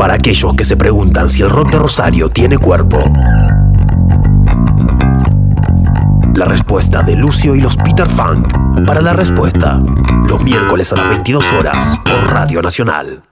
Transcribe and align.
Para 0.00 0.14
aquellos 0.14 0.54
que 0.54 0.64
se 0.64 0.78
preguntan 0.78 1.28
si 1.28 1.42
el 1.42 1.50
rock 1.50 1.72
de 1.72 1.78
Rosario 1.78 2.30
tiene 2.30 2.56
cuerpo. 2.56 3.04
La 6.34 6.46
respuesta 6.46 7.02
de 7.02 7.16
Lucio 7.16 7.54
y 7.54 7.60
los 7.60 7.76
Peter 7.76 8.08
Funk. 8.08 8.50
Para 8.86 9.02
la 9.02 9.12
respuesta, 9.12 9.78
los 10.26 10.42
miércoles 10.42 10.90
a 10.94 10.96
las 10.96 11.08
22 11.10 11.52
horas 11.52 11.98
por 12.02 12.14
Radio 12.32 12.62
Nacional. 12.62 13.22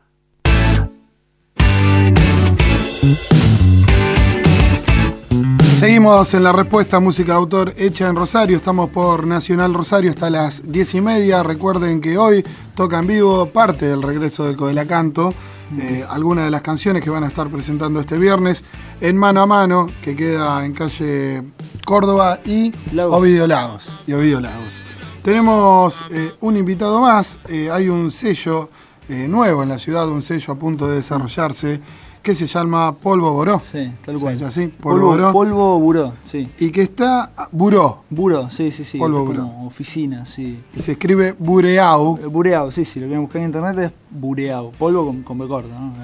Seguimos 5.78 6.34
en 6.34 6.44
la 6.44 6.52
respuesta 6.52 7.00
música 7.00 7.32
de 7.32 7.38
autor 7.38 7.72
hecha 7.78 8.10
en 8.10 8.16
Rosario. 8.16 8.58
Estamos 8.58 8.90
por 8.90 9.26
Nacional 9.26 9.72
Rosario 9.72 10.10
hasta 10.10 10.28
las 10.28 10.70
10 10.70 10.96
y 10.96 11.00
media. 11.00 11.42
Recuerden 11.42 12.02
que 12.02 12.18
hoy 12.18 12.44
toca 12.76 12.98
en 12.98 13.06
vivo 13.06 13.46
parte 13.46 13.86
del 13.86 14.02
regreso 14.02 14.44
del 14.44 14.58
Codelacanto. 14.58 15.32
Eh, 15.76 16.02
algunas 16.08 16.46
de 16.46 16.50
las 16.50 16.62
canciones 16.62 17.02
que 17.02 17.10
van 17.10 17.24
a 17.24 17.26
estar 17.26 17.48
presentando 17.48 18.00
este 18.00 18.16
viernes 18.16 18.64
en 19.00 19.16
Mano 19.16 19.42
a 19.42 19.46
Mano, 19.46 19.90
que 20.02 20.16
queda 20.16 20.64
en 20.64 20.72
calle 20.72 21.42
Córdoba 21.84 22.40
y 22.44 22.72
Ovidio 22.98 23.46
Lagos. 23.46 23.88
Y 24.06 24.14
Ovidio 24.14 24.40
Lagos. 24.40 24.82
Tenemos 25.22 26.02
eh, 26.10 26.32
un 26.40 26.56
invitado 26.56 27.00
más. 27.00 27.38
Eh, 27.48 27.70
hay 27.70 27.88
un 27.88 28.10
sello 28.10 28.70
nuevo 29.08 29.62
en 29.62 29.70
la 29.70 29.78
ciudad, 29.78 30.06
un 30.06 30.20
sello 30.20 30.52
a 30.52 30.58
punto 30.58 30.86
de 30.86 30.96
desarrollarse 30.96 31.80
que 32.28 32.34
se 32.34 32.46
llama 32.46 32.94
Polvo 32.94 33.32
Boró. 33.32 33.58
Sí, 33.58 33.90
tal 34.04 34.18
cual. 34.20 34.34
¿Es 34.34 34.42
así? 34.42 34.68
Polvo, 34.68 35.06
Boró. 35.06 35.32
polvo 35.32 35.78
buró, 35.80 36.12
sí. 36.20 36.46
Y 36.58 36.70
que 36.70 36.82
está 36.82 37.32
Buró. 37.52 38.02
Buró, 38.10 38.50
sí, 38.50 38.70
sí, 38.70 38.84
sí. 38.84 38.98
Polvo 38.98 39.24
buró. 39.24 39.44
como 39.44 39.66
oficina, 39.66 40.26
sí. 40.26 40.62
Y 40.74 40.78
se 40.78 40.92
escribe 40.92 41.34
Bureau. 41.38 42.18
Eh, 42.22 42.26
Bureao, 42.26 42.70
sí, 42.70 42.84
sí, 42.84 43.00
lo 43.00 43.08
que 43.08 43.16
buscar 43.16 43.40
en 43.40 43.46
internet 43.46 43.78
es 43.78 43.92
bureao. 44.10 44.72
Polvo 44.72 45.06
con, 45.06 45.22
con 45.22 45.38
B 45.38 45.48
corta, 45.48 45.72
¿no? 45.80 45.94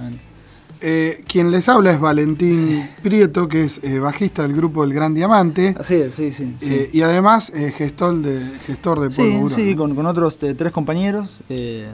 Eh, 0.87 1.25
quien 1.27 1.51
les 1.51 1.67
habla 1.71 1.93
es 1.93 1.99
Valentín 2.01 2.87
Prieto, 3.03 3.49
que 3.49 3.63
es 3.63 3.81
eh, 3.83 3.99
bajista 3.99 4.43
del 4.43 4.53
grupo 4.55 4.85
El 4.85 4.93
Gran 4.93 5.15
Diamante. 5.15 5.75
Así 5.81 5.95
es, 5.95 6.15
sí, 6.15 6.31
sí. 6.31 6.55
sí. 6.61 6.67
eh, 6.75 6.91
y 6.93 7.01
además 7.01 7.51
eh, 7.55 7.73
gestor 7.75 8.21
de, 8.21 8.41
gestor 8.67 9.01
de 9.01 9.09
Polvo 9.09 9.49
Sí, 9.49 9.55
sí, 9.55 9.71
¿no? 9.71 9.77
con, 9.79 9.95
con 9.95 10.05
otros 10.05 10.37
tres 10.37 10.73
compañeros, 10.73 11.41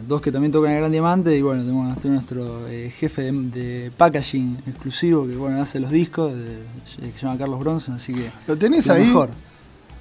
dos 0.09 0.21
que 0.21 0.33
también 0.33 0.51
tocan 0.51 0.73
el 0.73 0.79
Gran 0.79 0.91
Diamante 0.91 1.37
y 1.37 1.41
bueno, 1.43 1.63
tenemos 1.63 1.99
tenemos 2.01 2.25
nuestro 2.25 2.67
jefe 2.99 3.23
de, 3.23 3.33
de 3.33 3.93
packaging 3.97 4.59
exclusivo 4.67 5.27
que 5.27 5.37
bueno 5.37 5.63
hace 5.63 5.79
los 5.79 5.93
discos, 5.93 6.35
de- 6.35 6.59
que 7.01 7.13
se 7.19 7.25
llama 7.27 7.39
Carlos 7.39 7.61
Bronson, 7.61 7.95
así 7.95 8.13
que 8.13 8.29
¿Lo 8.49 8.57
tenés 8.59 8.87
lo 8.89 8.95
ahí? 8.95 9.07
mejor. 9.07 9.31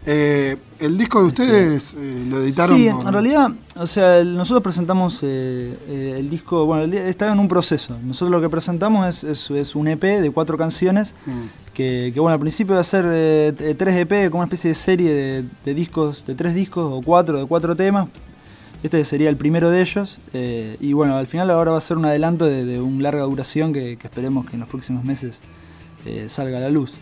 Eh, 0.06 0.56
el 0.80 0.98
disco 0.98 1.20
de 1.22 1.28
ustedes 1.28 1.94
eh, 1.94 2.26
lo 2.30 2.42
editaron 2.42 2.78
Sí, 2.78 2.90
por- 2.90 3.06
en 3.08 3.14
realidad, 3.14 3.50
o 3.76 3.86
sea, 3.86 4.18
el- 4.20 4.36
nosotros 4.38 4.64
presentamos 4.64 5.20
eh, 5.24 5.78
eh, 5.90 6.16
el 6.18 6.30
disco, 6.30 6.66
bueno, 6.66 6.84
el 6.84 6.94
está 6.94 7.32
en 7.32 7.38
un 7.40 7.48
proceso. 7.50 7.98
Nosotros 8.02 8.32
lo 8.32 8.42
que 8.42 8.50
presentamos 8.50 9.06
es, 9.08 9.24
es- 9.26 9.52
es 9.52 9.76
un 9.76 9.88
EP 9.90 10.22
de 10.22 10.32
cuatro 10.32 10.58
canciones 10.58 11.14
Mm. 11.26 11.42
que, 11.74 12.12
que, 12.14 12.20
bueno, 12.20 12.34
al 12.34 12.40
principio 12.40 12.76
va 12.76 12.82
a 12.82 12.84
ser 12.86 13.04
tres 13.78 13.96
EP, 13.98 14.30
como 14.30 14.40
una 14.42 14.46
especie 14.46 14.70
de 14.70 14.76
serie 14.76 15.14
de, 15.14 15.44
de 15.66 15.74
discos, 15.74 16.26
de 16.26 16.34
tres 16.34 16.54
discos 16.56 16.90
o 16.92 17.02
cuatro, 17.02 17.38
de 17.38 17.46
cuatro 17.46 17.76
temas. 17.76 18.08
Este 18.82 19.04
sería 19.04 19.28
el 19.28 19.36
primero 19.36 19.70
de 19.70 19.82
ellos. 19.82 20.20
y 20.34 20.94
bueno, 20.94 21.18
al 21.18 21.28
final 21.28 21.52
ahora 21.52 21.72
va 21.72 21.78
a 21.78 21.82
ser 21.82 21.98
un 21.98 22.06
adelanto 22.06 22.46
de, 22.46 22.64
de 22.64 22.80
un 22.80 23.04
larga 23.04 23.24
duración 23.24 23.74
que, 23.74 23.98
que 23.98 24.08
esperemos 24.08 24.46
que 24.46 24.54
en 24.54 24.62
los 24.62 24.70
próximos 24.70 25.04
meses 25.04 25.42
eh, 26.06 26.26
salga 26.28 26.58
a 26.58 26.62
la 26.62 26.70
luz. 26.70 26.96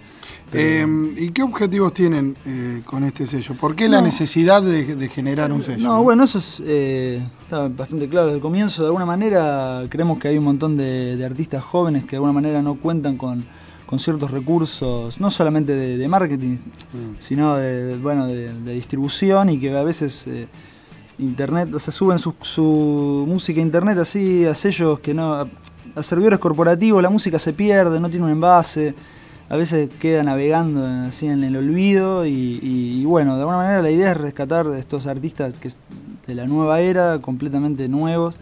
Eh, 0.54 0.86
¿Y 1.18 1.32
qué 1.32 1.44
objetivos 1.44 1.94
tienen 1.94 2.36
eh, 2.46 2.82
con 2.86 3.04
este 3.04 3.26
sello? 3.26 3.56
¿Por 3.56 3.76
qué 3.76 3.90
la 3.90 3.98
No. 3.98 4.06
necesidad 4.06 4.62
de, 4.62 4.96
de 4.96 5.10
generar 5.10 5.52
un 5.52 5.62
sello? 5.62 5.86
No, 5.88 6.04
bueno, 6.04 6.24
eso 6.24 6.40
es, 6.40 6.62
eh, 6.66 7.22
está 7.44 7.68
bastante 7.68 8.08
claro 8.08 8.28
desde 8.28 8.38
el 8.38 8.42
comienzo. 8.42 8.82
De 8.84 8.88
alguna 8.88 9.06
manera 9.06 9.84
creemos 9.90 10.20
que 10.20 10.30
hay 10.30 10.38
un 10.38 10.46
montón 10.46 10.78
de, 10.78 11.18
de 11.18 11.26
artistas 11.26 11.64
jóvenes 11.64 12.04
que 12.06 12.12
de 12.12 12.16
alguna 12.18 12.32
manera 12.34 12.62
no 12.62 12.76
cuentan 12.76 13.18
con, 13.18 13.46
con 13.86 14.00
ciertos 14.00 14.32
recursos, 14.32 15.20
no 15.20 15.30
solamente 15.30 15.74
de, 15.74 15.98
de 15.98 16.08
marketing, 16.08 16.58
Mm. 16.94 17.16
sino 17.20 17.58
de, 17.58 17.98
bueno, 17.98 18.28
de, 18.28 18.74
distribución 18.74 19.50
y 19.50 19.60
que 19.60 19.76
a 19.78 19.84
veces 19.84 20.28
internet, 21.20 21.74
o 21.74 21.80
sea, 21.80 21.94
suben 21.94 22.20
su, 22.20 22.34
su 22.42 23.26
música 23.28 23.60
a 23.60 23.64
internet 23.64 23.98
así 23.98 24.46
a 24.46 24.54
sellos 24.54 25.00
que 25.00 25.14
no, 25.14 25.50
a, 25.96 26.04
servidores 26.04 26.40
corporativos, 26.40 27.02
la 27.02 27.10
música 27.10 27.40
se 27.40 27.54
pierde, 27.54 28.00
no 28.00 28.10
tiene 28.10 28.26
un 28.26 28.32
envase, 28.32 28.94
a 29.50 29.56
veces 29.56 29.90
queda 30.00 30.24
navegando 30.24 30.86
así 31.08 31.28
en 31.28 31.44
el 31.44 31.56
olvido 31.56 32.26
y, 32.26 32.30
y- 32.62 33.02
y 33.02 33.06
bueno, 33.06 33.36
de 33.36 33.42
alguna 33.42 33.58
manera 33.58 33.82
la 33.82 33.90
idea 33.92 34.12
es 34.12 34.18
rescatar 34.18 34.68
a 34.68 34.78
estos 34.78 35.08
artistas 35.08 35.58
que 35.60 35.70
de 36.28 36.36
la 36.36 36.46
nueva 36.46 36.80
era, 36.82 37.20
completamente 37.20 37.88
nuevos. 37.88 38.40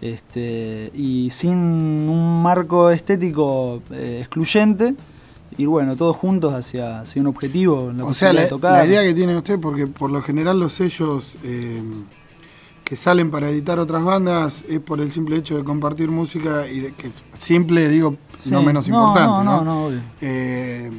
Este, 0.00 0.90
y 0.94 1.28
sin 1.30 1.58
un 1.58 2.40
marco 2.42 2.90
estético 2.90 3.82
eh, 3.90 4.18
excluyente, 4.20 4.94
y 5.56 5.66
bueno, 5.66 5.96
todos 5.96 6.16
juntos 6.16 6.54
hacia, 6.54 7.00
hacia 7.00 7.20
un 7.20 7.26
objetivo. 7.26 7.92
la 7.92 8.04
O 8.04 8.14
sea, 8.14 8.32
la, 8.32 8.42
de 8.42 8.46
tocar. 8.48 8.72
la 8.72 8.86
idea 8.86 9.02
que 9.02 9.12
tiene 9.12 9.36
usted, 9.36 9.58
porque 9.58 9.86
por 9.88 10.10
lo 10.10 10.22
general 10.22 10.60
los 10.60 10.74
sellos 10.74 11.36
eh, 11.42 11.82
que 12.88 12.96
salen 12.96 13.30
para 13.30 13.50
editar 13.50 13.78
otras 13.78 14.02
bandas 14.02 14.64
es 14.66 14.80
por 14.80 14.98
el 15.02 15.12
simple 15.12 15.36
hecho 15.36 15.58
de 15.58 15.62
compartir 15.62 16.08
música 16.10 16.66
y 16.66 16.80
de 16.80 16.92
que 16.92 17.10
simple, 17.38 17.86
digo, 17.90 18.16
no 18.46 18.62
menos 18.62 18.88
No, 18.88 18.94
importante, 18.96 19.44
no, 19.44 19.44
¿no? 19.44 19.62
no, 19.64 19.86
obvio. 19.88 20.00
Eh, 20.22 20.90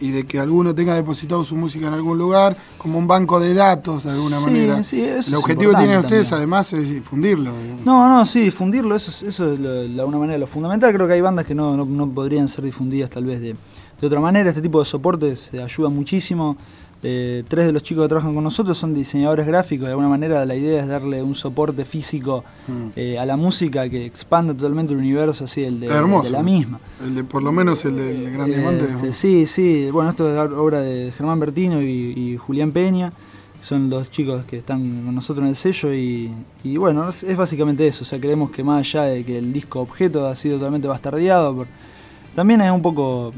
y 0.00 0.10
de 0.10 0.26
que 0.26 0.40
alguno 0.40 0.74
tenga 0.74 0.96
depositado 0.96 1.44
su 1.44 1.54
música 1.54 1.86
en 1.86 1.92
algún 1.94 2.18
lugar, 2.18 2.56
como 2.78 2.98
un 2.98 3.06
banco 3.06 3.38
de 3.38 3.54
datos 3.54 4.02
de 4.02 4.10
alguna 4.10 4.38
Sí, 4.40 4.44
manera. 4.46 4.82
sí, 4.82 5.00
eso 5.02 5.28
el 5.30 5.36
objetivo 5.36 5.70
que 5.70 5.76
tienen 5.78 5.98
ustedes 5.98 6.30
también. 6.30 6.38
además 6.38 6.72
es 6.72 6.90
difundirlo. 6.90 7.52
digamos. 7.56 7.84
No, 7.86 8.08
no, 8.08 8.26
sí, 8.26 8.40
difundirlo, 8.40 8.96
eso 8.96 9.12
es, 9.12 9.22
eso 9.22 9.52
es 9.52 9.60
lo- 9.60 9.70
de 9.82 10.00
alguna 10.00 10.18
manera 10.18 10.36
lo 10.36 10.48
fundamental. 10.48 10.92
Creo 10.92 11.06
que 11.06 11.12
hay 11.12 11.20
bandas 11.20 11.44
que 11.46 11.54
no, 11.54 11.76
no, 11.76 11.84
no 11.84 12.08
podrían 12.10 12.48
ser 12.48 12.64
difundidas 12.64 13.08
tal 13.08 13.24
vez 13.26 13.40
de, 13.40 13.54
de 14.00 14.06
otra 14.06 14.18
manera. 14.20 14.48
Este 14.48 14.62
tipo 14.62 14.80
de 14.80 14.84
soportes 14.84 15.52
ayuda 15.54 15.90
muchísimo. 15.90 16.56
Eh, 17.02 17.44
tres 17.48 17.64
de 17.66 17.72
los 17.72 17.82
chicos 17.82 18.04
que 18.04 18.08
trabajan 18.10 18.34
con 18.34 18.44
nosotros 18.44 18.76
son 18.76 18.92
diseñadores 18.92 19.46
gráficos. 19.46 19.86
De 19.86 19.92
alguna 19.92 20.08
manera 20.08 20.44
la 20.44 20.54
idea 20.54 20.80
es 20.82 20.86
darle 20.86 21.22
un 21.22 21.34
soporte 21.34 21.84
físico 21.86 22.44
Mm. 22.68 22.86
eh, 22.94 23.18
a 23.18 23.24
la 23.24 23.36
música 23.38 23.88
que 23.88 24.04
expanda 24.04 24.52
totalmente 24.54 24.92
el 24.92 24.98
universo 24.98 25.44
así, 25.44 25.64
el 25.64 25.80
de, 25.80 25.86
Hermoso. 25.86 26.24
de 26.24 26.30
la 26.30 26.42
misma. 26.42 26.78
El 27.02 27.14
de, 27.14 27.24
por 27.24 27.42
lo 27.42 27.52
menos 27.52 27.84
el 27.86 27.96
del 27.96 28.30
Gran 28.32 28.50
Eh, 28.50 28.54
Diamante. 28.54 28.84
este, 28.84 29.12
sí, 29.14 29.46
sí. 29.46 29.88
Bueno, 29.90 30.10
esto 30.10 30.30
es 30.30 30.52
obra 30.52 30.80
de 30.82 31.10
Germán 31.16 31.40
Bertino 31.40 31.80
y, 31.80 31.86
y 32.16 32.36
Julián 32.36 32.70
Peña. 32.72 33.12
Son 33.62 33.90
los 33.90 34.10
chicos 34.10 34.44
que 34.44 34.56
están 34.58 35.02
con 35.04 35.14
nosotros 35.14 35.42
en 35.42 35.48
el 35.50 35.56
sello 35.56 35.92
y, 35.92 36.30
y 36.64 36.76
bueno, 36.78 37.08
es, 37.08 37.22
es 37.24 37.36
básicamente 37.36 37.86
eso. 37.86 38.04
O 38.04 38.06
sea, 38.06 38.18
creemos 38.20 38.50
que 38.50 38.62
más 38.64 38.78
allá 38.80 39.02
de 39.04 39.24
que 39.24 39.36
el 39.38 39.52
disco 39.52 39.80
objeto 39.80 40.26
ha 40.26 40.34
sido 40.34 40.56
totalmente 40.58 40.88
bastardeado, 40.88 41.54
por, 41.56 41.66
también 42.40 42.62
es 42.62 42.70
un 42.70 42.80
poco 42.80 43.34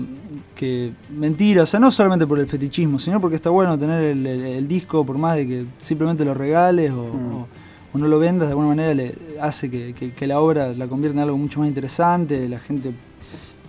que 0.55 0.93
mentira. 1.11 1.65
O 1.65 1.67
sea, 1.67 1.81
no 1.81 1.91
solamente 1.91 2.25
por 2.25 2.39
el 2.39 2.47
fetichismo, 2.47 3.01
sino 3.01 3.21
porque 3.21 3.35
está 3.35 3.51
bueno 3.51 3.77
tener 3.77 4.01
el, 4.05 4.25
el- 4.25 4.43
el 4.45 4.69
disco 4.69 5.05
por 5.05 5.19
más 5.19 5.35
de 5.37 5.45
que 5.49 5.67
simplemente 5.79 6.25
lo 6.25 6.35
regales 6.35 6.93
o, 6.93 7.03
Mm. 7.13 7.35
o- 7.35 7.49
o 7.95 7.99
no 7.99 8.07
lo 8.07 8.21
vendas, 8.21 8.47
de 8.47 8.53
alguna 8.53 8.69
manera 8.69 8.95
le 8.95 9.17
hace 9.41 9.69
que, 9.69 9.93
que- 9.93 10.13
que 10.13 10.27
la 10.29 10.39
obra 10.41 10.73
la 10.73 10.87
convierta 10.87 11.19
en 11.19 11.25
algo 11.25 11.37
mucho 11.37 11.59
más 11.59 11.69
interesante. 11.69 12.49
La 12.49 12.61
gente 12.61 12.91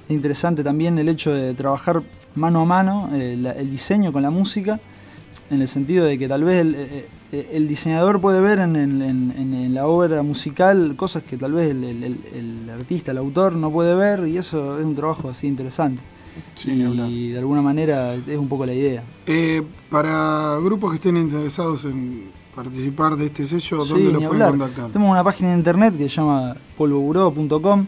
es 0.07 0.11
interesante 0.11 0.63
también 0.63 0.99
el 0.99 1.09
hecho 1.09 1.33
de 1.33 1.55
trabajar 1.55 2.03
mano 2.35 2.59
a 2.61 2.65
mano 2.65 3.09
eh, 3.13 3.35
la- 3.35 3.53
el 3.53 3.71
diseño 3.71 4.13
con 4.13 4.21
la 4.21 4.29
música, 4.29 4.79
en 5.49 5.61
el 5.61 5.67
sentido 5.67 6.05
de 6.05 6.17
que 6.17 6.27
tal 6.27 6.43
vez 6.43 6.61
el, 6.61 6.75
eh, 6.75 7.07
eh, 7.31 7.49
el 7.53 7.67
diseñador 7.67 8.19
puede 8.21 8.39
ver 8.41 8.59
en, 8.59 8.75
en- 8.75 9.73
la 9.73 9.87
obra 9.87 10.21
musical 10.23 10.95
cosas 10.95 11.23
que 11.23 11.35
tal 11.37 11.53
vez 11.53 11.71
el, 11.71 11.83
el- 11.83 12.03
el- 12.03 12.19
el 12.35 12.69
artista, 12.69 13.11
el 13.11 13.17
autor 13.17 13.55
no 13.55 13.71
puede 13.71 13.95
ver 13.95 14.27
y 14.27 14.37
eso 14.37 14.77
es 14.79 14.85
un 14.85 14.93
trabajo 14.95 15.29
así 15.29 15.47
interesante. 15.47 16.01
Sí, 16.55 16.81
hablar. 16.83 17.09
y 17.09 17.29
de 17.29 17.39
alguna 17.39 17.61
manera 17.61 18.13
es 18.15 18.37
un 18.37 18.47
poco 18.47 18.65
la 18.65 18.73
idea. 18.73 19.03
Eh, 19.27 19.61
para 19.89 20.57
grupos 20.63 20.91
que 20.91 20.97
estén 20.97 21.17
interesados 21.17 21.85
en 21.85 22.25
participar 22.55 23.15
de 23.15 23.25
este 23.27 23.45
sello, 23.45 23.83
Sí, 23.83 23.89
¿dónde 23.93 24.11
los 24.11 24.21
ni 24.21 24.27
pueden 24.27 24.41
hablar. 24.43 24.49
contactar? 24.49 24.91
Tenemos 24.91 25.11
una 25.11 25.23
página 25.23 25.49
de 25.51 25.57
internet 25.57 25.97
que 25.97 26.03
se 26.09 26.15
llama 26.15 26.55
polvoburó.com. 26.77 27.85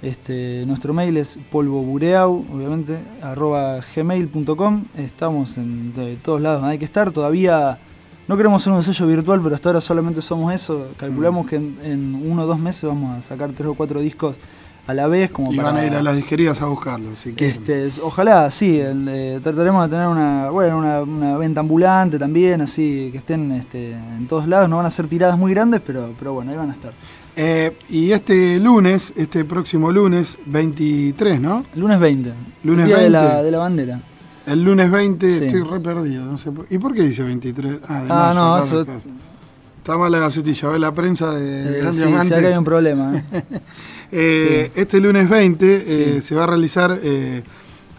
Este, 0.00 0.64
nuestro 0.66 0.94
mail 0.94 1.16
es 1.16 1.38
polvobureau, 1.50 2.44
obviamente, 2.54 2.98
arroba 3.20 3.80
gmail.com. 3.94 4.84
Estamos 4.96 5.56
en 5.58 5.92
de 5.94 6.16
todos 6.16 6.40
lados 6.40 6.60
donde 6.60 6.72
hay 6.74 6.78
que 6.78 6.84
estar. 6.84 7.10
Todavía 7.10 7.78
no 8.28 8.36
queremos 8.36 8.62
ser 8.62 8.72
un 8.72 8.82
sello 8.82 9.06
virtual, 9.08 9.40
pero 9.42 9.54
hasta 9.56 9.70
ahora 9.70 9.80
solamente 9.80 10.22
somos 10.22 10.54
eso. 10.54 10.88
Calculamos 10.96 11.44
Mm. 11.44 11.48
que 11.48 11.56
en, 11.56 11.78
en 11.82 12.14
uno 12.30 12.42
o 12.44 12.46
dos 12.46 12.60
meses 12.60 12.84
vamos 12.84 13.16
a 13.18 13.22
sacar 13.22 13.50
tres 13.50 13.68
o 13.68 13.74
cuatro 13.74 13.98
discos 14.00 14.36
a 14.86 14.94
la 14.94 15.08
vez. 15.08 15.32
Como 15.32 15.52
Y 15.52 15.56
para, 15.56 15.72
van 15.72 15.80
a 15.80 15.86
ir 15.86 15.92
a 15.94 16.02
las 16.02 16.14
disquerías 16.14 16.62
a 16.62 16.66
buscarlo, 16.66 17.10
si 17.16 17.34
este, 17.36 17.86
es- 17.88 17.98
ojalá, 17.98 18.50
sí, 18.52 18.78
el, 18.78 19.06
eh, 19.08 19.40
trataremos 19.42 19.82
de 19.84 19.88
tener 19.96 20.06
una, 20.06 20.50
bueno, 20.50 20.78
una, 20.78 21.02
una 21.02 21.36
venta 21.38 21.58
ambulante 21.60 22.20
también, 22.20 22.60
así 22.60 23.08
que 23.10 23.18
estén 23.18 23.50
este, 23.50 23.92
en 23.92 24.28
todos 24.28 24.46
lados. 24.46 24.68
No 24.68 24.76
van 24.76 24.86
a 24.86 24.90
ser 24.90 25.08
tiradas 25.08 25.36
muy 25.36 25.52
grandes, 25.52 25.80
pero, 25.84 26.14
pero 26.18 26.34
bueno, 26.34 26.52
ahí 26.52 26.56
van 26.56 26.70
a 26.70 26.74
estar. 26.74 26.92
Eh, 27.40 27.76
y 27.88 28.10
este 28.10 28.58
lunes, 28.58 29.12
este 29.14 29.44
próximo 29.44 29.92
lunes 29.92 30.36
23, 30.46 31.40
¿no? 31.40 31.64
Lunes 31.76 32.00
20. 32.00 32.32
Lunes 32.64 32.86
día 32.86 32.96
De 32.96 33.02
20. 33.02 33.10
la, 33.12 33.42
de 33.44 33.50
la 33.52 33.58
bandera. 33.58 34.02
El 34.44 34.64
lunes 34.64 34.90
20 34.90 35.38
Sí. 35.38 35.44
estoy 35.44 35.62
re 35.62 35.78
perdido, 35.78 36.24
no 36.24 36.36
sé 36.36 36.50
por- 36.50 36.66
¿Y 36.68 36.78
por 36.78 36.94
qué 36.94 37.02
dice 37.02 37.22
23? 37.22 37.76
Ah, 37.86 38.02
de 38.02 38.06
Ah, 38.10 38.32
no, 38.34 38.58
eso-. 38.64 38.80
Está 38.80 39.96
mal 39.96 40.10
la 40.10 40.18
gacetilla, 40.18 40.68
ve 40.68 40.78
la 40.80 40.92
prensa 40.92 41.30
de 41.32 41.76
Eh, 41.76 41.80
Gran 41.80 41.94
sí, 41.94 42.00
Diamante. 42.00 42.28
sí, 42.28 42.34
acá 42.34 42.48
hay 42.48 42.56
un 42.58 42.64
problema. 42.64 43.16
¿eh? 43.16 43.22
Eh, 44.10 44.72
Este 44.74 45.00
lunes 45.00 45.28
20 45.28 46.16
eh, 46.16 46.20
se 46.22 46.34
va 46.34 46.44
a 46.44 46.46
realizar 46.46 46.98
eh, 47.02 47.42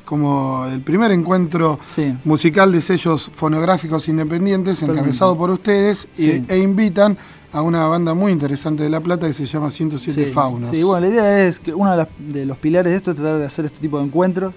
como 0.06 0.66
el 0.66 0.82
primer 0.82 1.12
encuentro 1.12 1.80
Sí. 1.96 2.14
musical 2.26 2.72
de 2.72 2.82
sellos 2.82 3.30
fonográficos 3.34 4.08
independientes, 4.10 4.82
encabezado 4.84 5.38
por 5.38 5.52
ustedes, 5.52 6.08
y- 6.18 6.24
Sí. 6.24 6.46
e 6.50 6.58
invitan 6.58 7.16
a 7.52 7.62
una 7.62 7.88
banda 7.88 8.14
muy 8.14 8.32
interesante 8.32 8.84
de 8.84 8.90
La 8.90 9.00
Plata 9.00 9.26
que 9.28 9.34
se 9.34 9.46
llama 9.46 9.72
107 9.72 10.26
Sí, 10.26 10.32
Faunos. 10.32 10.70
Sí, 10.70 10.84
bueno, 10.84 11.02
la 11.08 11.14
idea 11.14 11.46
es 11.48 11.60
que 11.60 11.74
uno 11.74 11.90
de, 11.92 11.98
las- 11.98 12.08
de 12.20 12.46
los 12.46 12.58
pilares 12.58 12.92
de 12.92 12.98
esto 12.98 13.12
es 13.12 13.18
tratar 13.18 13.40
de 13.40 13.46
hacer 13.46 13.66
este 13.66 13.80
tipo 13.80 13.98
de 14.00 14.06
encuentros, 14.06 14.54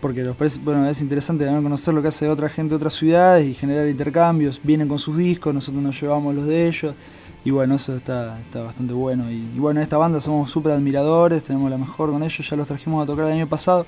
porque 0.00 0.22
parece, 0.38 0.60
bueno, 0.60 0.86
es 0.88 1.00
interesante 1.00 1.44
también 1.44 1.62
conocer 1.64 1.92
lo 1.94 2.02
que 2.02 2.08
hace 2.08 2.28
otra 2.28 2.48
gente 2.48 2.70
de 2.70 2.76
otras 2.76 2.94
ciudades 2.94 3.46
y 3.46 3.54
generar 3.54 3.88
intercambios. 3.88 4.60
Vienen 4.62 4.86
con 4.88 4.98
sus 4.98 5.16
discos, 5.16 5.52
nosotros 5.54 5.82
nos 5.82 6.00
llevamos 6.00 6.34
los 6.34 6.46
de 6.46 6.68
ellos, 6.68 6.94
y 7.44 7.50
bueno, 7.50 7.74
eso 7.76 7.96
está, 7.96 8.38
está 8.40 8.62
bastante 8.62 8.92
bueno. 8.92 9.30
Y, 9.30 9.36
y 9.54 9.58
bueno, 9.58 9.80
esta 9.80 9.96
banda 9.96 10.20
somos 10.20 10.50
súper 10.50 10.72
admiradores, 10.72 11.42
tenemos 11.42 11.70
la 11.70 11.78
mejor 11.78 12.10
con 12.12 12.22
ellos, 12.22 12.48
ya 12.48 12.56
los 12.56 12.66
trajimos 12.66 13.02
a 13.02 13.06
tocar 13.06 13.26
el 13.26 13.32
año 13.32 13.48
pasado. 13.48 13.86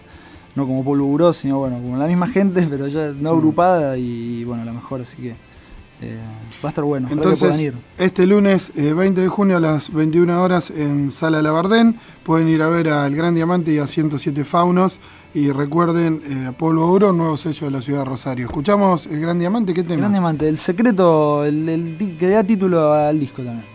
No 0.56 0.66
como 0.66 0.82
Polvo 0.82 1.04
Buró, 1.06 1.32
sino 1.32 1.58
bueno, 1.58 1.76
como 1.76 1.96
la 1.96 2.06
misma 2.08 2.26
gente, 2.26 2.66
pero 2.70 2.88
ya 2.88 3.12
no 3.12 3.30
agrupada 3.30 3.96
y, 3.96 4.42
bueno, 4.44 4.64
la 4.64 4.72
mejor, 4.72 5.02
así 5.02 5.16
que 5.18 5.36
eh, 6.00 6.16
va 6.64 6.68
a 6.68 6.70
estar 6.70 6.84
bueno. 6.84 7.08
Entonces, 7.10 7.58
ir. 7.60 7.74
este 7.98 8.26
lunes 8.26 8.72
eh, 8.76 8.92
20 8.92 9.20
de 9.20 9.28
junio 9.28 9.56
a 9.56 9.60
las 9.60 9.92
21 9.92 10.40
horas 10.42 10.70
en 10.70 11.10
Sala 11.10 11.42
Labardén 11.42 11.98
pueden 12.22 12.48
ir 12.48 12.62
a 12.62 12.68
ver 12.68 12.88
al 12.88 13.14
Gran 13.14 13.34
Diamante 13.34 13.72
y 13.72 13.78
a 13.78 13.86
107 13.86 14.44
Faunos. 14.44 15.00
Y 15.34 15.50
recuerden, 15.50 16.22
eh, 16.26 16.46
a 16.48 16.52
Polvo 16.52 16.90
Oro, 16.90 17.12
nuevo 17.12 17.36
sello 17.36 17.66
de 17.66 17.70
la 17.72 17.82
ciudad 17.82 18.00
de 18.00 18.04
Rosario. 18.06 18.46
Escuchamos 18.46 19.06
el 19.06 19.20
Gran 19.20 19.38
Diamante, 19.38 19.74
¿qué 19.74 19.82
tema? 19.82 19.96
Gran 20.00 20.12
Diamante, 20.12 20.48
el 20.48 20.56
secreto, 20.56 21.44
el, 21.44 21.68
el 21.68 21.98
di- 21.98 22.16
que 22.16 22.28
da 22.28 22.42
título 22.42 22.92
al 22.94 23.20
disco 23.20 23.42
también. 23.42 23.66